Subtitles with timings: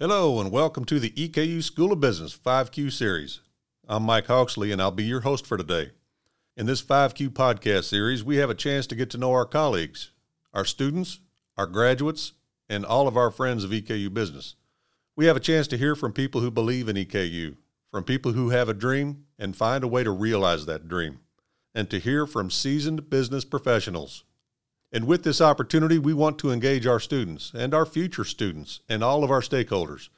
[0.00, 3.38] Hello, and welcome to the EKU School of Business 5Q series.
[3.86, 5.92] I'm Mike Hawksley, and I'll be your host for today.
[6.56, 10.10] In this 5Q podcast series, we have a chance to get to know our colleagues,
[10.52, 11.20] our students,
[11.56, 12.32] our graduates,
[12.68, 14.56] and all of our friends of EKU Business.
[15.14, 17.54] We have a chance to hear from people who believe in EKU,
[17.92, 21.20] from people who have a dream and find a way to realize that dream,
[21.72, 24.24] and to hear from seasoned business professionals
[24.94, 29.02] and with this opportunity, we want to engage our students and our future students and
[29.02, 30.08] all of our stakeholders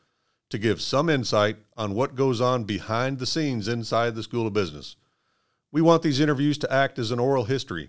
[0.50, 4.52] to give some insight on what goes on behind the scenes inside the School of
[4.52, 4.96] Business.
[5.72, 7.88] We want these interviews to act as an oral history,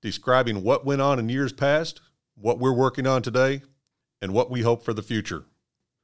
[0.00, 2.00] describing what went on in years past,
[2.36, 3.62] what we're working on today,
[4.22, 5.44] and what we hope for the future.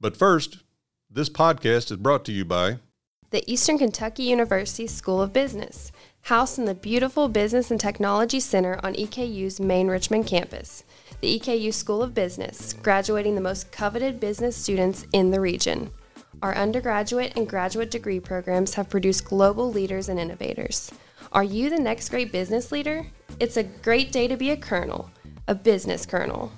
[0.00, 0.64] But first,
[1.08, 2.78] this podcast is brought to you by
[3.30, 5.92] the Eastern Kentucky University School of Business
[6.24, 10.82] housed in the beautiful Business and Technology Center on EKU's main Richmond campus.
[11.20, 15.90] The EKU School of Business, graduating the most coveted business students in the region.
[16.40, 20.90] Our undergraduate and graduate degree programs have produced global leaders and innovators.
[21.32, 23.06] Are you the next great business leader?
[23.38, 25.10] It's a great day to be a colonel,
[25.46, 26.52] a business colonel.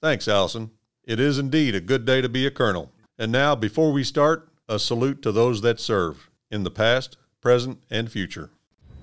[0.00, 0.70] Thanks, Allison.
[1.04, 2.90] It is indeed a good day to be a colonel.
[3.18, 7.82] And now, before we start, a salute to those that serve in the past, present,
[7.90, 8.50] and future.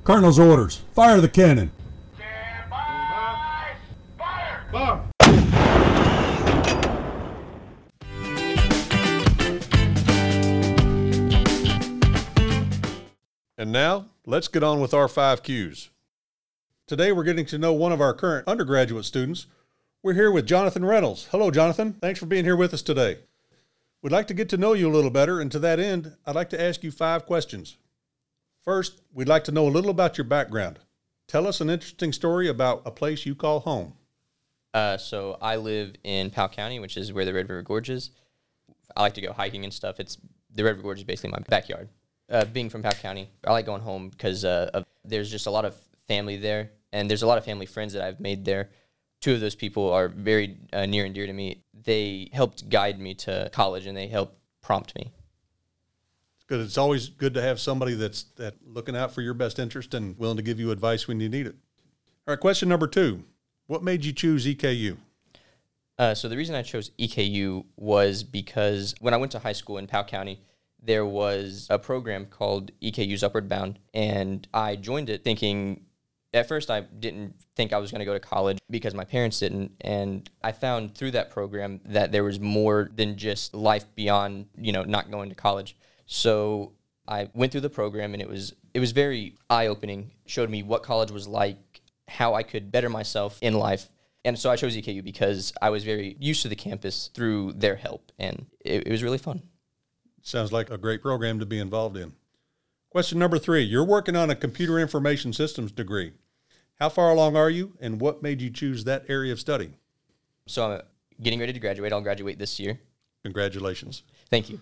[0.06, 0.84] Colonel's orders.
[0.94, 1.72] Fire the cannon.
[2.14, 3.76] Stand by!
[4.20, 4.64] Fire!
[4.72, 5.02] Fire!
[13.58, 15.90] And now, let's get on with our five Qs.
[16.86, 19.48] Today, we're getting to know one of our current undergraduate students.
[20.04, 21.30] We're here with Jonathan Reynolds.
[21.32, 21.94] Hello, Jonathan.
[21.94, 23.18] Thanks for being here with us today.
[24.04, 26.36] We'd like to get to know you a little better, and to that end, I'd
[26.36, 27.78] like to ask you five questions.
[28.66, 30.80] First, we'd like to know a little about your background.
[31.28, 33.94] Tell us an interesting story about a place you call home.
[34.74, 38.10] Uh, so I live in Powell County, which is where the Red River Gorge is.
[38.98, 40.00] I like to go hiking and stuff.
[40.00, 40.18] It's
[40.52, 41.90] the Red River Gorge is basically my backyard.
[42.28, 45.66] Uh, being from Powell County, I like going home because uh, there's just a lot
[45.66, 45.76] of
[46.08, 48.72] family there, and there's a lot of family friends that I've made there.
[49.22, 51.62] Two of those people are very uh, near and dear to me.
[51.84, 55.12] They helped guide me to college, and they helped prompt me
[56.48, 59.94] because it's always good to have somebody that's that looking out for your best interest
[59.94, 61.56] and willing to give you advice when you need it.
[62.28, 63.24] All right, question number two:
[63.68, 64.98] What made you choose EKU?
[65.98, 69.78] Uh, so the reason I chose EKU was because when I went to high school
[69.78, 70.42] in Powell County,
[70.82, 75.82] there was a program called EKU's Upward Bound, and I joined it thinking.
[76.34, 79.40] At first, I didn't think I was going to go to college because my parents
[79.40, 84.48] didn't, and I found through that program that there was more than just life beyond,
[84.60, 85.78] you know, not going to college.
[86.06, 86.74] So
[87.08, 90.12] I went through the program and it was it was very eye opening.
[90.26, 93.90] Showed me what college was like, how I could better myself in life.
[94.24, 97.76] And so I chose EKU because I was very used to the campus through their
[97.76, 99.44] help, and it, it was really fun.
[100.24, 102.14] Sounds like a great program to be involved in.
[102.90, 106.14] Question number three You're working on a computer information systems degree.
[106.80, 109.74] How far along are you, and what made you choose that area of study?
[110.48, 110.82] So I'm
[111.22, 111.94] getting ready to graduate.
[111.94, 112.80] I'll graduate this year.
[113.24, 114.04] Congratulations.
[114.30, 114.60] Thank you.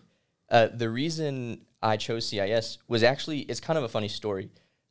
[0.49, 4.49] Uh, the reason I chose CIS was actually it's kind of a funny story.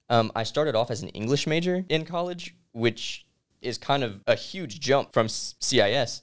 [0.08, 3.26] Um, I started off as an English major in college, which
[3.60, 6.22] is kind of a huge jump from CIS.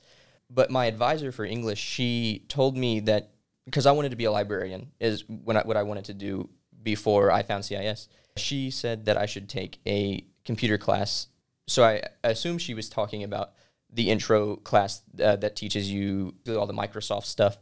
[0.50, 3.32] But my advisor for English, she told me that
[3.66, 6.50] because I wanted to be a librarian is when I, what I wanted to do
[6.82, 8.08] before I found CIS.
[8.38, 11.28] She said that I should take a computer class.
[11.68, 13.52] So I assume she was talking about
[13.92, 17.58] the intro class uh, that teaches you all the Microsoft stuff.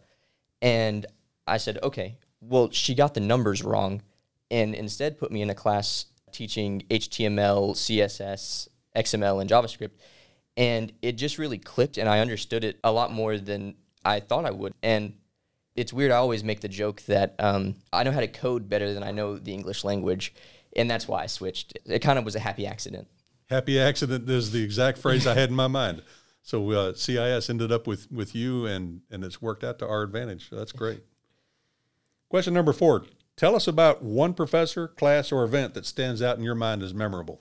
[0.61, 1.05] And
[1.47, 4.01] I said, okay, well, she got the numbers wrong
[4.51, 9.91] and instead put me in a class teaching HTML, CSS, XML, and JavaScript.
[10.55, 14.45] And it just really clicked, and I understood it a lot more than I thought
[14.45, 14.73] I would.
[14.81, 15.13] And
[15.75, 16.11] it's weird.
[16.11, 19.11] I always make the joke that um, I know how to code better than I
[19.11, 20.33] know the English language,
[20.75, 21.77] and that's why I switched.
[21.85, 23.07] It kind of was a happy accident.
[23.49, 26.01] Happy accident is the exact phrase I had in my mind.
[26.41, 30.01] So uh, CIS ended up with with you, and and it's worked out to our
[30.01, 30.49] advantage.
[30.49, 31.03] That's great.
[32.29, 33.05] Question number four
[33.37, 36.93] Tell us about one professor, class, or event that stands out in your mind as
[36.93, 37.39] memorable.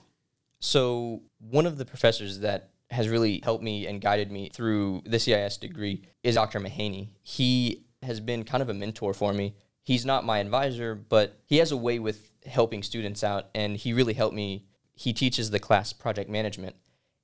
[0.59, 5.19] So, one of the professors that has really helped me and guided me through the
[5.19, 6.59] CIS degree is Dr.
[6.59, 7.09] Mahaney.
[7.21, 9.55] He has been kind of a mentor for me.
[9.83, 13.91] He's not my advisor, but he has a way with helping students out, and he
[13.91, 14.67] really helped me.
[14.93, 16.75] He teaches the class project management,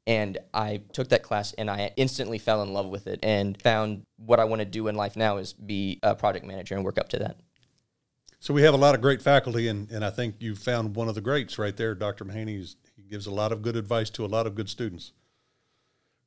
[0.06, 4.04] and I took that class and I instantly fell in love with it and found
[4.18, 6.98] what I want to do in life now is be a project manager and work
[6.98, 7.38] up to that.
[8.43, 11.07] So we have a lot of great faculty, and, and I think you found one
[11.07, 11.95] of the greats right there.
[11.95, 12.25] Dr.
[12.25, 15.13] Mahaney he gives a lot of good advice to a lot of good students.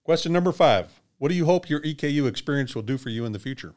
[0.03, 3.33] Question number five What do you hope your EKU experience will do for you in
[3.33, 3.75] the future?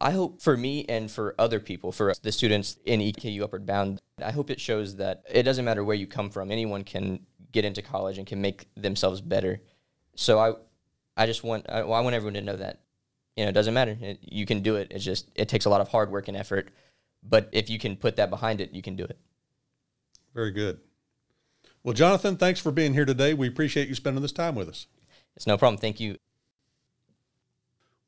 [0.00, 4.00] I hope for me and for other people, for the students in EKU Upward Bound,
[4.20, 6.50] I hope it shows that it doesn't matter where you come from.
[6.50, 7.20] Anyone can
[7.52, 9.62] get into college and can make themselves better.
[10.16, 10.54] So I,
[11.16, 12.80] I just want I, well, I want everyone to know that
[13.36, 13.96] you know it doesn't matter.
[14.00, 14.88] It, you can do it.
[14.90, 16.68] It's just it takes a lot of hard work and effort,
[17.22, 19.18] but if you can put that behind it, you can do it.
[20.34, 20.80] Very good.
[21.82, 23.34] Well, Jonathan, thanks for being here today.
[23.34, 24.86] We appreciate you spending this time with us.
[25.36, 25.78] It's no problem.
[25.78, 26.16] Thank you.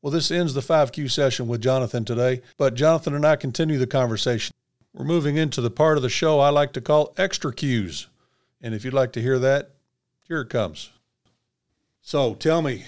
[0.01, 3.87] Well, this ends the 5Q session with Jonathan today, but Jonathan and I continue the
[3.87, 4.55] conversation.
[4.93, 8.07] We're moving into the part of the show I like to call extra cues.
[8.61, 9.71] And if you'd like to hear that,
[10.29, 10.91] here it comes.
[12.01, 12.85] So tell me,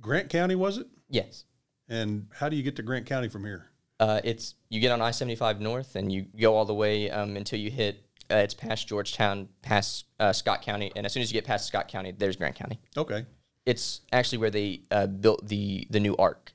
[0.00, 0.86] Grant County was it?
[1.08, 1.44] Yes.
[1.88, 3.70] And how do you get to Grant County from here?
[3.98, 7.10] Uh, it's you get on I seventy five north and you go all the way
[7.10, 11.22] um, until you hit uh, it's past Georgetown, past uh, Scott County, and as soon
[11.22, 12.78] as you get past Scott County, there's Grant County.
[12.96, 13.24] Okay.
[13.64, 16.52] It's actually where they uh, built the the new Ark.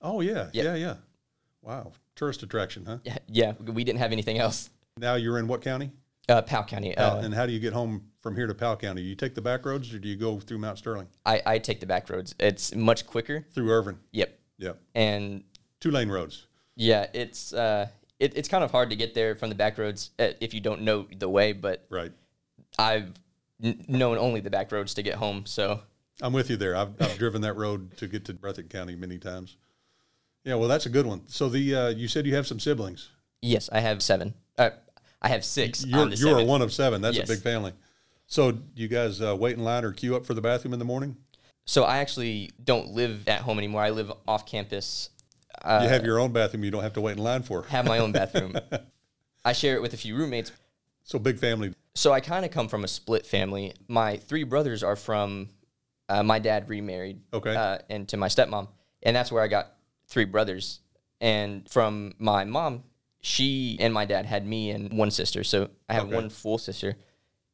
[0.00, 0.50] Oh, yeah.
[0.52, 0.64] Yep.
[0.64, 0.94] Yeah, yeah.
[1.62, 1.92] Wow.
[2.14, 2.98] Tourist attraction, huh?
[3.04, 4.70] Yeah, yeah, we didn't have anything else.
[4.98, 5.90] Now you're in what county?
[6.28, 6.94] Uh, Powell County.
[6.96, 7.18] Powell.
[7.18, 9.02] Uh, and how do you get home from here to Powell County?
[9.02, 11.06] You take the back roads or do you go through Mount Sterling?
[11.24, 12.34] I, I take the back roads.
[12.40, 13.46] It's much quicker.
[13.52, 13.98] Through Irvine?
[14.12, 14.38] Yep.
[14.58, 14.80] Yep.
[14.94, 15.44] And
[15.80, 16.46] Two lane roads.
[16.76, 17.88] Yeah, it's uh,
[18.20, 20.60] it, it's kind of hard to get there from the back roads uh, if you
[20.60, 21.52] don't know the way.
[21.52, 22.12] But Right.
[22.78, 23.12] I've
[23.62, 25.46] n- known only the back roads to get home.
[25.46, 25.80] So
[26.22, 26.76] I'm with you there.
[26.76, 29.56] I've, I've driven that road to get to Breathitt County many times.
[30.44, 31.22] Yeah, well, that's a good one.
[31.28, 33.08] So the uh, you said you have some siblings.
[33.42, 34.34] yes, I have seven.
[34.58, 34.70] Uh,
[35.22, 37.00] I have 6 You're the you're one of seven.
[37.00, 37.28] That's Yes.
[37.28, 37.72] a big family.
[38.26, 40.84] So you guys uh, wait in line or queue up for the bathroom in the
[40.84, 41.16] morning?
[41.64, 43.82] So I actually don't live at home anymore.
[43.82, 45.10] I live off campus.
[45.62, 46.64] Uh, you have your own bathroom.
[46.64, 47.62] You don't have to wait in line for.
[47.64, 48.56] have my own bathroom.
[49.44, 50.52] I share it with a few roommates.
[51.02, 51.72] So big family.
[51.94, 53.72] So I kind of come from a split family.
[53.88, 55.48] My three brothers are from
[56.08, 57.20] uh, my dad remarried.
[57.32, 57.54] Okay.
[57.54, 58.68] Uh, and to my stepmom,
[59.02, 59.72] and that's where I got
[60.08, 60.80] three brothers.
[61.20, 62.82] And from my mom,
[63.20, 65.42] she and my dad had me and one sister.
[65.44, 66.14] So I have Okay.
[66.14, 66.96] one full sister.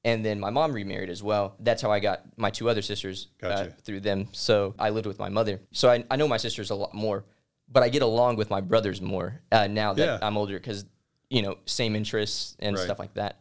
[0.04, 1.54] And then my mom remarried as well.
[1.60, 4.26] That's how I got my two other sisters uh, through them.
[4.32, 5.60] So I lived with my mother.
[5.70, 7.24] So I, I know my sisters a lot more,
[7.72, 10.18] but I get along with my brothers more uh, now that Yeah.
[10.26, 10.84] I'm older because,
[11.30, 12.84] you know, same interests and Right.
[12.84, 13.38] stuff like that.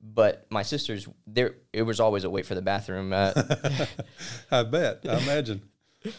[0.00, 3.12] But my sisters, there it was always a wait for the bathroom.
[3.12, 3.32] Uh,
[4.50, 5.00] I bet.
[5.08, 5.62] I imagine.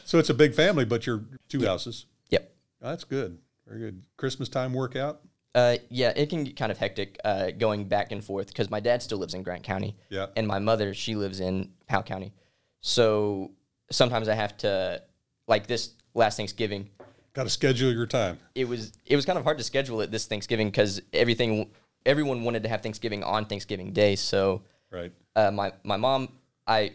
[0.03, 2.05] So it's a big family, but you're two houses.
[2.29, 2.53] yep.
[2.81, 3.37] That's good.
[3.65, 4.03] Very good.
[4.17, 5.21] Christmas time workout.
[5.55, 8.79] Uh, yeah, it can get kind of hectic uh, going back and forth because my
[8.79, 9.95] dad still lives in Grant County.
[10.09, 10.27] Yeah.
[10.35, 12.33] And my mother, she lives in Powell County.
[12.81, 13.51] So
[13.89, 15.01] sometimes I have to,
[15.47, 16.89] like this last Thanksgiving,
[17.37, 18.39] Got to schedule your time.
[18.55, 21.69] it was it was kind of hard to schedule it this Thanksgiving because everything
[22.03, 24.15] everyone wanted to have Thanksgiving on Thanksgiving Day.
[24.15, 25.11] So Right.
[25.35, 26.29] uh, my my mom,
[26.65, 26.93] I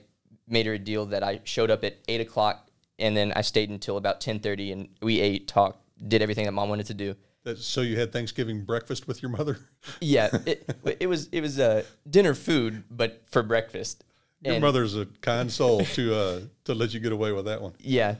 [0.48, 2.68] made her a deal that I showed up at eight o'clock
[2.98, 5.78] and then I stayed until about ten thirty and we ate, talked,
[6.08, 7.14] did everything that mom wanted to do.
[7.44, 9.60] That, so you had Thanksgiving breakfast with your mother.
[10.00, 10.68] Yeah, it,
[10.98, 14.02] it was it was uh, dinner food, but for breakfast.
[14.44, 17.62] Your And, mother's a kind soul to uh, to let you get away with that
[17.62, 17.74] one.
[17.78, 18.16] Yeah,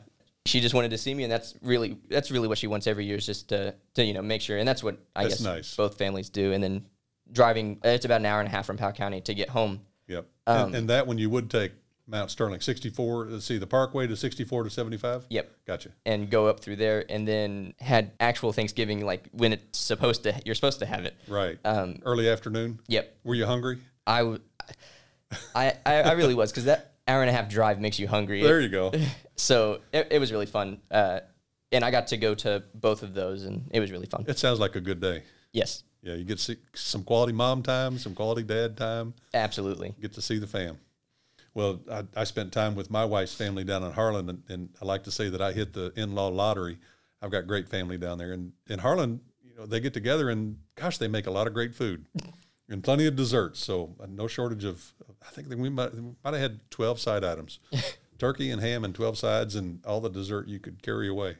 [0.46, 3.04] she just wanted to see me, and that's really that's really what she wants every
[3.04, 5.44] year is just to to you know make sure, and that's what I That's guess
[5.44, 5.76] nice.
[5.76, 6.52] both families do.
[6.52, 6.86] And then
[7.30, 9.80] driving, it's about an hour and a half from Powell County to get home.
[10.08, 10.26] Yep.
[10.46, 11.72] Um, and, and that one you would take
[12.08, 13.26] Mount Sterling, 64.
[13.26, 15.26] Let's see, the Parkway to 64 to 75.
[15.30, 15.50] Yep.
[15.64, 15.90] Gotcha.
[16.04, 20.34] and go up through there, and then had actual Thanksgiving like when it's supposed to.
[20.44, 21.14] You're supposed to have it.
[21.28, 21.58] Right.
[21.64, 22.80] Um, Early afternoon.
[22.88, 23.16] Yep.
[23.24, 23.78] Were you hungry?
[24.06, 24.40] I, w-
[25.54, 28.42] I, I, I really was because that hour and a half drive makes you hungry.
[28.42, 28.92] There you go.
[29.34, 30.80] So it, it was really fun.
[30.90, 31.20] Uh,
[31.72, 34.24] and I got to go to both of those, and it was really fun.
[34.28, 35.22] It sounds like a good day.
[35.52, 39.14] Yes, Yeah, you get to see some quality mom time, some quality dad time.
[39.34, 39.94] absolutely.
[40.00, 40.78] Get to see the fam.
[41.54, 44.84] Well, I, I spent time with my wife's family down in Harlan, and, and I
[44.84, 46.78] like to say that I hit the in-law lottery.
[47.20, 50.58] I've got great family down there, and in Harlan, you know, they get together and
[50.76, 52.04] gosh, they make a lot of great food
[52.72, 53.60] and plenty of desserts.
[53.60, 54.92] So uh, no shortage of.
[55.22, 57.60] I think we might, we might have had twelve side items,
[58.18, 61.36] turkey and ham and twelve sides, and all the dessert you could carry away.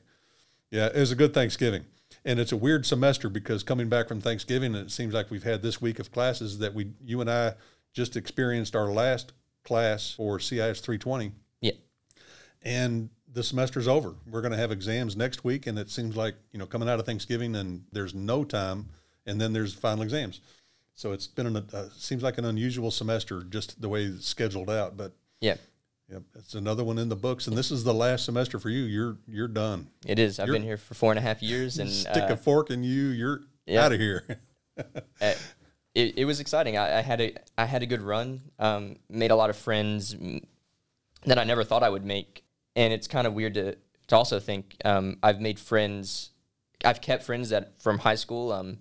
[0.70, 1.84] Yeah, it was a good Thanksgiving.
[2.24, 5.62] And it's a weird semester because coming back from Thanksgiving, it seems like we've had
[5.62, 7.54] this week of classes that we, you and I,
[7.92, 9.32] just experienced our last
[9.64, 11.72] class for CIS 320, Yeah,
[12.62, 14.14] and the semester's over.
[14.30, 17.00] We're going to have exams next week, and it seems like you know coming out
[17.00, 18.88] of Thanksgiving, and there's no time,
[19.26, 20.40] and then there's final exams.
[20.94, 24.70] So it's been an uh, seems like an unusual semester, just the way it's scheduled
[24.70, 24.96] out.
[24.96, 25.56] But yeah,
[26.08, 28.82] yep, it's another one in the books, and this is the last semester for you.
[28.84, 29.88] You're you're done.
[30.06, 30.38] it is.
[30.38, 32.70] I've You're- been here for four and a half years, and Stick uh, a fork
[32.70, 33.08] in you.
[33.08, 33.84] You're yeah.
[33.84, 34.24] out of here.
[34.78, 35.34] uh,
[35.94, 36.76] it, it was exciting.
[36.76, 38.42] I, I had a I had a good run.
[38.58, 40.14] Um, made a lot of friends
[41.24, 42.44] that I never thought I would make,
[42.76, 43.76] and it's kind of weird to
[44.08, 46.32] to also think um, I've made friends
[46.84, 48.52] I've kept friends that from high school.
[48.52, 48.78] Um,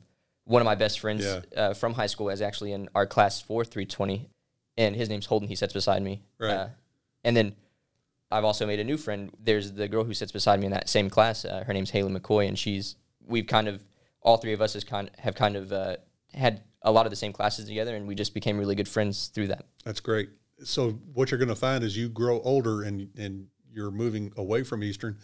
[0.51, 1.41] one of my best friends Yeah.
[1.55, 4.29] uh, from high school is actually in our class four three twenty,
[4.77, 5.47] and his name's Holden.
[5.47, 6.21] He sits beside me.
[6.39, 6.51] Right.
[6.51, 6.67] Uh,
[7.23, 7.55] and then
[8.29, 9.31] I've also made a new friend.
[9.41, 11.45] There's the girl who sits beside me in that same class.
[11.45, 13.83] Uh, her name's Haley McCoy, and she's we've kind of
[14.21, 15.97] all three of us has kind have kind of uh,
[16.33, 19.27] had a lot of the same classes together, and we just became really good friends
[19.27, 19.65] through that.
[19.85, 20.29] That's great.
[20.63, 24.63] So what you're going to find as you grow older and and you're moving away
[24.63, 25.17] from Eastern,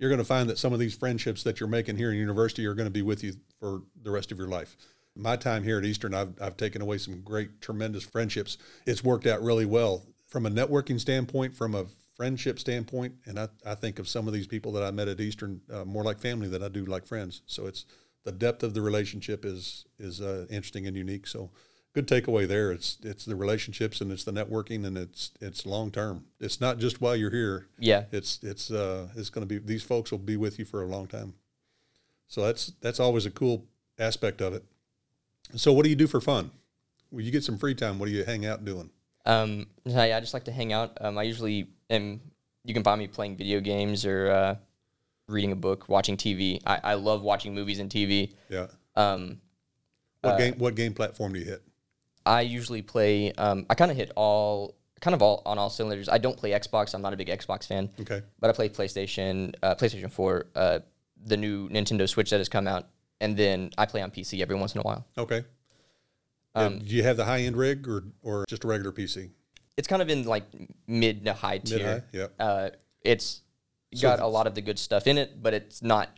[0.00, 2.64] you're going to find that some of these friendships that you're making here in university
[2.66, 4.76] are going to be with you for the rest of your life.
[5.14, 8.56] My time here at Eastern, I've, I've taken away some great, tremendous friendships.
[8.86, 11.84] It's worked out really well from a networking standpoint, from a
[12.16, 15.20] friendship standpoint, and I, I think of some of these people that I met at
[15.20, 17.42] Eastern uh, more like family than I do like friends.
[17.46, 17.84] So it's
[18.24, 21.26] the depth of the relationship is is uh, interesting and unique.
[21.26, 21.50] So
[21.92, 22.70] good takeaway there.
[22.72, 26.24] It's it's the relationships and it's the networking and it's it's long term.
[26.38, 27.66] It's not just while you're here.
[27.78, 28.04] Yeah.
[28.12, 30.86] It's it's uh it's going to be these folks will be with you for a
[30.86, 31.34] long time.
[32.28, 33.66] So that's that's always a cool
[33.98, 34.64] aspect of it.
[35.56, 36.50] So what do you do for fun?
[37.10, 38.90] When you get some free time, what do you hang out doing?
[39.26, 40.96] Um, yeah, I just like to hang out.
[41.00, 42.20] Um, I usually am.
[42.64, 44.54] You can find me playing video games or uh,
[45.26, 46.60] reading a book, watching TV.
[46.64, 48.32] I, I love watching movies and TV.
[48.48, 48.66] Yeah.
[48.94, 49.40] Um,
[50.20, 51.62] What game what game platform do you hit?
[52.30, 53.32] I usually play.
[53.32, 56.08] Um, I kind of hit all, kind of all on all cylinders.
[56.08, 56.94] I don't play Xbox.
[56.94, 57.90] I'm not a big Xbox fan.
[58.00, 58.22] Okay.
[58.38, 60.78] But I play PlayStation, uh, PlayStation Four, uh,
[61.24, 62.86] the new Nintendo Switch that has come out,
[63.20, 65.04] and then I play on PC every once in a while.
[65.18, 65.44] Okay.
[66.54, 69.30] Um, do you have the high end rig or or just a regular PC?
[69.76, 70.44] It's kind of in like
[70.86, 71.78] mid to high tier.
[71.78, 72.34] Mid-high, yep.
[72.38, 72.70] Uh,
[73.02, 73.42] it's
[73.94, 76.08] So got a lot of the good stuff in it, but it's not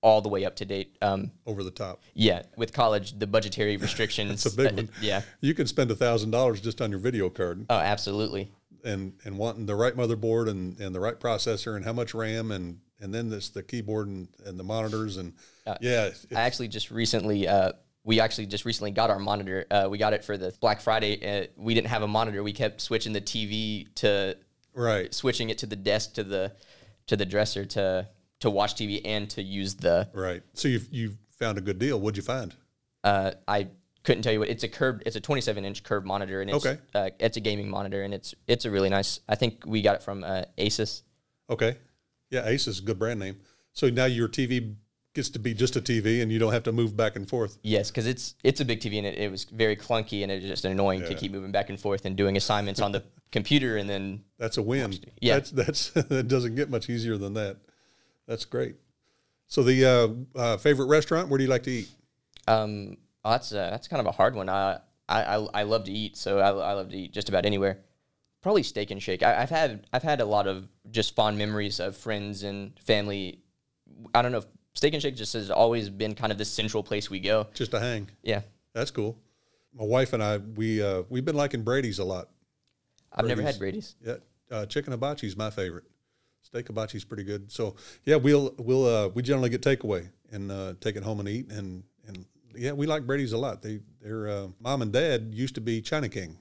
[0.00, 0.96] all the way up to date.
[1.02, 2.02] Um, Over the top.
[2.14, 4.46] yeah, with college, the budgetary restrictions.
[4.46, 4.88] It's a big uh, one.
[5.00, 5.22] yeah.
[5.40, 7.66] You can spend a thousand dollars just on your video card.
[7.68, 8.50] Oh, absolutely.
[8.84, 12.52] and and wanting the right motherboard and, and the right processor and how much RAM
[12.52, 15.32] and and then this the keyboard and, and the monitors and
[15.80, 17.72] yeah it- I actually just recently, uh,
[18.04, 19.66] we actually just recently got our monitor.
[19.70, 21.42] Uh, we got it for the Black Friday.
[21.42, 22.42] Uh, we didn't have a monitor.
[22.42, 24.36] We kept switching the TV to
[24.74, 26.52] right switching it to the desk to the
[27.08, 28.06] to the dresser to
[28.40, 30.08] to watch TV and to use the.
[30.12, 32.54] right so you you found a good deal what'd you find
[33.04, 33.68] Uh, I
[34.04, 35.02] couldn't tell you what it's a curved.
[35.06, 36.80] It's a 27 inch curved monitor and it's Okay.
[36.94, 39.20] uh, it's a gaming monitor and it's it's a really nice.
[39.28, 41.02] I think we got it from uh, Asus.
[41.50, 41.76] okay
[42.30, 43.36] yeah Asus is a good brand name
[43.72, 44.74] so now your TV
[45.14, 47.58] gets to be just a TV and you don't have to move back and forth
[47.62, 50.36] Yes, because it's it's a big TV and it, it was very clunky and it
[50.42, 53.02] was just annoying to keep moving back and forth and doing assignments on the
[53.32, 55.34] computer and then that's a win Yeah.
[55.34, 57.56] that's that's that doesn't get much easier than that
[58.28, 58.76] that's great
[59.48, 61.88] so the uh, uh, favorite restaurant where do you like to eat
[62.46, 64.48] um oh, that's uh, that's kind of a hard one.
[64.48, 67.78] I I I love to eat, so I, I love to eat just about anywhere.
[68.42, 69.22] Probably Steak and Shake.
[69.22, 73.40] I, I've had I've had a lot of just fond memories of friends and family.
[74.14, 74.44] I don't know.
[74.74, 77.48] Steak and Shake just has always been kind of the central place we go.
[77.52, 78.42] just to hang Yeah,
[78.72, 79.18] that's cool
[79.74, 82.28] my wife and I we uh, we've been liking Brady's a lot
[83.12, 83.96] I've never had Brady's.
[84.04, 84.16] Yeah,
[84.50, 85.84] uh, chicken hibachi is my favorite.
[86.48, 87.52] Steak hibachi is pretty good.
[87.52, 87.76] So
[88.06, 91.50] yeah, we'll we'll uh, we generally get takeaway and uh, take it home and eat.
[91.50, 92.24] And and
[92.56, 93.60] yeah, we like Brady's a lot.
[93.60, 96.38] They their uh, mom and dad used to be China King,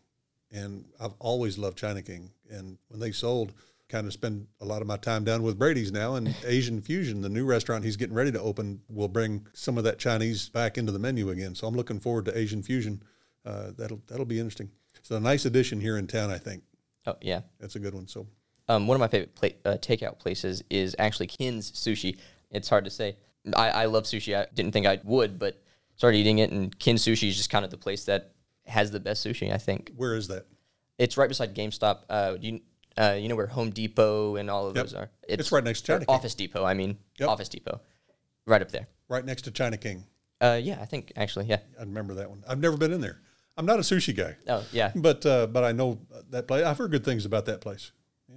[0.49, 2.31] and I've always loved China King.
[2.49, 3.51] And when they sold,
[3.89, 6.15] kind of spend a lot of my time down with Brady's now.
[6.15, 9.83] And Asian Fusion, the new restaurant he's getting ready to open, will bring some of
[9.83, 11.53] that Chinese back into the menu again.
[11.53, 13.03] So I'm looking forward to Asian Fusion.
[13.45, 14.69] Uh, that'll that'll be interesting.
[14.95, 16.63] It's a nice addition here in town, I think.
[17.05, 17.41] Oh yeah.
[17.59, 18.07] That's a good one.
[18.07, 18.25] So
[18.69, 22.17] Um, one of my favorite pla- uh, takeout places is actually Kin's Sushi.
[22.51, 23.17] It's hard to say.
[23.55, 24.35] I, I love sushi.
[24.37, 25.61] I didn't think I would, but
[25.95, 28.31] started eating it, and Kin's Sushi is just kind of the place that
[28.65, 29.53] has the best sushi.
[29.53, 30.45] I think where is that?
[30.97, 31.99] it's right beside GameStop.
[32.09, 32.59] Uh, you
[32.97, 34.85] uh, you know where Home Depot and all of Yep.
[34.85, 35.09] those are.
[35.29, 36.15] It's right next to China King.
[36.15, 36.65] Office Depot.
[36.65, 37.29] I mean, Yep.
[37.29, 37.79] Office Depot,
[38.45, 38.87] right up there.
[39.07, 40.03] Right next to China King.
[40.41, 41.59] Uh, yeah, I think actually, yeah.
[41.79, 42.43] I remember that one.
[42.47, 43.21] I've never been in there.
[43.55, 44.91] I'm not a sushi guy, Oh, yeah.
[44.95, 45.99] but uh, but I know
[46.31, 46.65] that place.
[46.65, 47.91] I've heard good things about that place.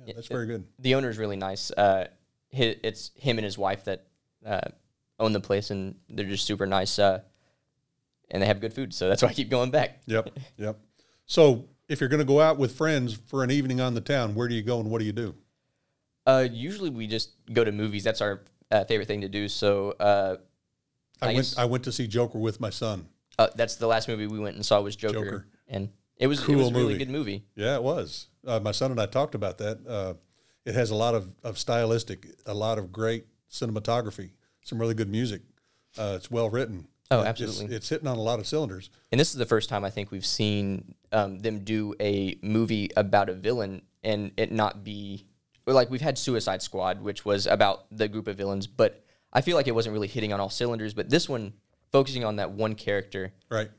[0.06, 0.66] Yeah, that's very good.
[0.78, 1.70] The owner is really nice.
[1.70, 2.08] Uh,
[2.52, 4.06] it's him and his wife that
[4.44, 4.60] uh,
[5.18, 6.98] own the place, and they're just super nice.
[6.98, 7.20] Uh,
[8.30, 10.00] and they have good food, so that's why I keep going back.
[10.06, 10.78] Yep, yep.
[11.26, 14.34] So if you're going to go out with friends for an evening on the town,
[14.34, 15.34] where do you go and what do you do?
[16.26, 18.04] Uh, usually we just go to movies.
[18.04, 19.48] That's our uh, favorite thing to do.
[19.48, 20.36] So uh,
[21.20, 21.36] I, I went.
[21.38, 23.08] guess- I went to see Joker with my son.
[23.38, 25.46] uh, that's the last movie we went and saw was Joker, Joker.
[25.68, 25.88] and
[26.20, 27.44] it was Cool it was a really good movie.
[27.56, 28.28] Yeah, it was.
[28.46, 29.78] Uh, my son and I talked about that.
[29.86, 30.14] Uh,
[30.64, 34.30] it has a lot of, of stylistic, a lot of great cinematography,
[34.62, 35.42] some really good music.
[35.98, 36.86] Uh, it's well written.
[37.10, 37.64] Oh, absolutely.
[37.64, 38.90] It's, it's hitting on a lot of cylinders.
[39.10, 42.90] And this is the first time I think we've seen um, them do a movie
[42.96, 45.26] about a villain and it not be
[45.66, 49.56] like we've had Suicide Squad, which was about the group of villains, but I feel
[49.56, 51.54] like it wasn't really hitting on all cylinders, but this one
[51.92, 53.70] focusing on that one character, Right.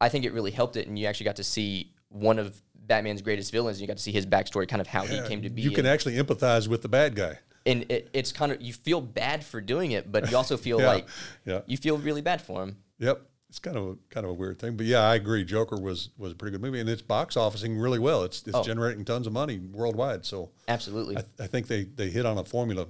[0.00, 3.20] I think it really helped it, and you actually got to see one of Batman's
[3.22, 3.76] greatest villains.
[3.78, 5.62] And you got to see his backstory, kind of how he came to be.
[5.62, 7.38] You can and, actually empathize with the bad guy.
[7.66, 10.80] and it, it's kind of you feel bad for doing it, but you also feel
[10.80, 11.08] Yeah, like
[11.44, 11.60] yeah.
[11.66, 12.76] you feel really bad for him.
[12.98, 13.22] Yep.
[13.50, 15.42] It's kind of a, kind of a weird thing, but yeah, I agree.
[15.42, 18.22] Joker was was a pretty good movie, and it's box officing really well.
[18.22, 18.62] It's it's Oh.
[18.62, 20.26] generating tons of money worldwide.
[20.26, 21.16] So Absolutely.
[21.16, 22.88] I, I think they, they hit on a formula.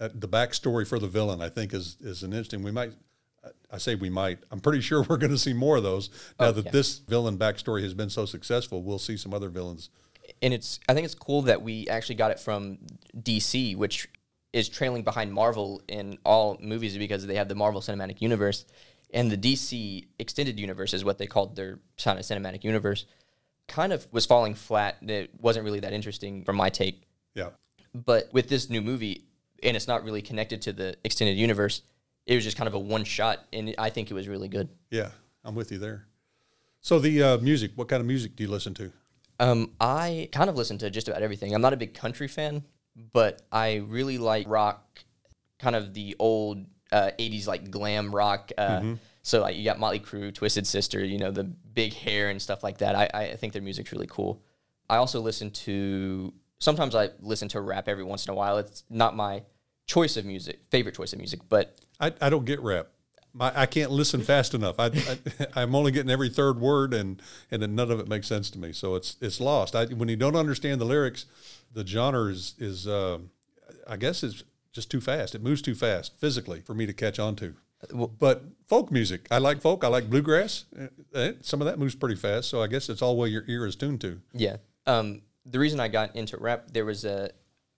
[0.00, 2.62] Uh, the backstory for the villain, I think, is is an interesting.
[2.64, 2.92] We might,
[3.70, 4.38] I say we might.
[4.50, 6.70] I'm pretty sure we're going to see more of those now Oh, that yeah.
[6.70, 8.82] this villain backstory has been so successful.
[8.82, 9.90] We'll see some other villains.
[10.42, 12.78] and it's I think it's cool that we actually got it from
[13.16, 14.08] DC, which
[14.52, 18.66] is trailing behind Marvel in all movies because they have the Marvel Cinematic Universe,
[19.14, 23.06] and the DC Extended Universe is what they called their kind of cinematic universe.
[23.68, 24.98] Kind of was falling flat.
[25.02, 27.04] It wasn't really that interesting from my take.
[27.36, 27.50] Yeah,
[27.94, 29.26] But with this new movie,
[29.62, 31.82] and it's not really connected to the extended universe,
[32.30, 34.68] it was just kind of a one shot, and I think it was really good.
[34.90, 35.10] yeah,
[35.44, 36.06] I'm with you there.
[36.80, 38.92] So the uh, music, what kind of music do you listen to?
[39.40, 41.54] Um, I kind of listen to just about everything.
[41.54, 42.62] I'm not a big country fan,
[43.12, 45.00] but I really like rock,
[45.58, 48.52] kind of the old uh, '80s like glam rock.
[48.56, 52.40] Uh, So like you got Motley Crue, Twisted Sister, you know the big hair and
[52.40, 52.94] stuff like that.
[52.96, 54.42] I, I think their music's really cool.
[54.88, 58.56] I also listen to sometimes I listen to rap every once in a while.
[58.56, 59.42] It's not my
[59.86, 62.88] choice of music, favorite choice of music, but I, I don't get rap.
[63.32, 64.76] My, I can't listen fast enough.
[64.78, 65.18] I, I
[65.62, 68.58] I'm only getting every third word, and and then none of it makes sense to
[68.58, 68.72] me.
[68.72, 69.76] So it's it's lost.
[69.76, 71.26] I, when you don't understand the lyrics,
[71.72, 73.18] the genre is is uh,
[73.86, 74.42] I guess it's
[74.72, 75.34] just too fast.
[75.34, 77.54] It moves too fast physically for me to catch on to.
[78.18, 79.84] But folk music, I like folk.
[79.84, 80.66] I like bluegrass.
[80.78, 82.50] Uh, uh, Some of that moves pretty fast.
[82.50, 84.20] So I guess it's all what your ear is tuned to.
[84.34, 84.56] Yeah.
[84.86, 87.30] Um, the reason I got into rap, there was a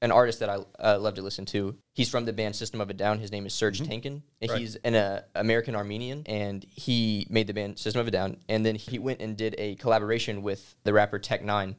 [0.03, 1.77] an artist that I uh, love to listen to.
[1.95, 3.21] He's from the band System of a Down.
[3.21, 4.23] His name is Serj Tankian.
[4.41, 4.59] And Right.
[4.59, 8.37] He's an uh, American Armenian, and he made the band System of a Down.
[8.49, 11.77] And then he went and did a collaboration with the rapper Tech N9ne,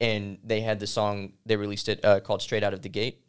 [0.00, 3.20] and they had the song they released it uh, called Straight Out of the Gate.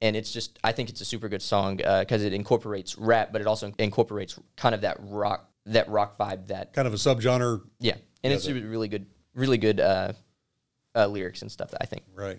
[0.00, 3.40] And it's just, I think it's a super good song because it incorporates rap, but
[3.40, 7.62] it also incorporates kind of that rock, that rock vibe that Kind of a subgenre,
[7.80, 10.12] yeah, and it's really good, really good uh,
[10.94, 11.72] uh, lyrics and stuff.
[11.72, 12.38] That I think right?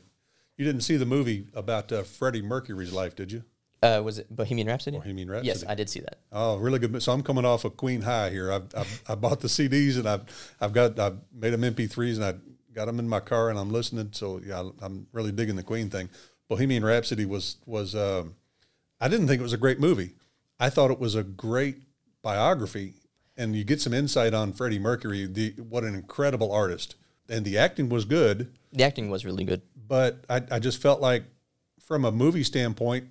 [0.59, 3.43] You didn't see the movie about uh, Freddie Mercury's life, did you?
[3.81, 4.97] uh, was it Bohemian Rhapsody.
[4.97, 5.47] Bohemian Rhapsody.
[5.47, 6.19] Yes, I did see that.
[6.33, 7.01] Oh, really good.
[7.01, 8.51] So I'm coming off of Queen High here.
[8.51, 12.25] I've, I've I bought the CDs and I've I've got I've made them MP3s and
[12.25, 12.33] I
[12.73, 14.09] got them in my car and I'm listening.
[14.11, 16.09] So yeah, I'm really digging the Queen thing.
[16.49, 18.35] Bohemian Rhapsody was was um,
[18.99, 20.15] I didn't think it was a great movie.
[20.59, 21.77] I thought it was a great
[22.21, 22.95] biography,
[23.37, 25.25] and you get some insight on Freddie Mercury.
[25.25, 26.95] The what an incredible artist,
[27.29, 28.51] and the acting was good.
[28.73, 29.61] The acting was really good.
[29.89, 31.23] But I, I just felt like,
[31.81, 33.07] from a movie standpoint,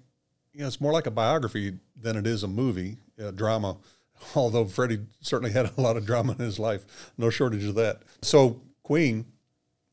[0.54, 3.76] you know, it's more like a biography than it is a movie, a drama.
[4.34, 8.02] Although Freddie certainly had a lot of drama in his life, no shortage of that.
[8.22, 9.26] So Queen,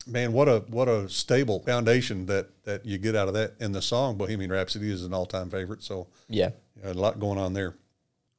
[0.06, 3.54] man, what a what a stable foundation that that you get out of that.
[3.60, 5.82] And the song Bohemian Rhapsody is an all time favorite.
[5.82, 6.50] So Yeah,
[6.82, 7.74] yeah, a lot going on there.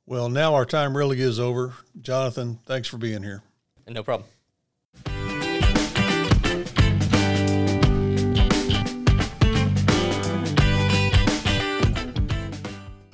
[0.05, 1.73] Well, now our time really is over.
[2.01, 3.43] Jonathan, thanks for being here.
[3.87, 4.27] no problem.